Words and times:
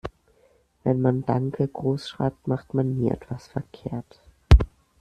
Wenn 0.83 0.99
man 0.99 1.27
"Danke" 1.27 1.67
großschreibt, 1.67 2.47
macht 2.47 2.73
man 2.73 2.97
nie 2.97 3.11
etwas 3.11 3.45
verkehrt. 3.49 4.19